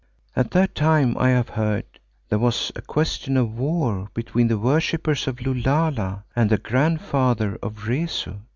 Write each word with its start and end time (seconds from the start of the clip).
"At 0.35 0.49
that 0.49 0.73
time 0.73 1.15
I 1.19 1.29
have 1.29 1.49
heard 1.49 1.85
there 2.29 2.39
was 2.39 2.71
a 2.75 2.81
question 2.81 3.37
of 3.37 3.55
war 3.59 4.09
between 4.15 4.47
the 4.47 4.57
worshippers 4.57 5.27
of 5.27 5.41
Lulala 5.45 6.23
and 6.35 6.49
the 6.49 6.57
grandfather 6.57 7.59
of 7.61 7.87
Rezu. 7.87 8.37